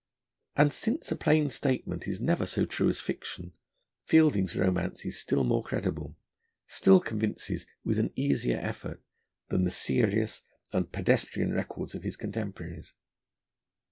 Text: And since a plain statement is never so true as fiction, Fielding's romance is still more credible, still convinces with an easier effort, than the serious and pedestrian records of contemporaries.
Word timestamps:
And 0.55 0.73
since 0.73 1.11
a 1.11 1.15
plain 1.15 1.51
statement 1.51 2.07
is 2.07 2.19
never 2.19 2.47
so 2.47 2.65
true 2.65 2.89
as 2.89 2.99
fiction, 2.99 3.53
Fielding's 4.07 4.57
romance 4.57 5.05
is 5.05 5.19
still 5.19 5.43
more 5.43 5.63
credible, 5.63 6.17
still 6.65 6.99
convinces 6.99 7.67
with 7.83 7.99
an 7.99 8.11
easier 8.15 8.57
effort, 8.57 9.03
than 9.49 9.63
the 9.63 9.69
serious 9.69 10.41
and 10.73 10.91
pedestrian 10.91 11.53
records 11.53 11.93
of 11.93 12.01
contemporaries. 12.17 12.95